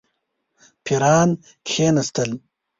[0.85, 1.29] پیران
[1.67, 2.31] کښېنستل.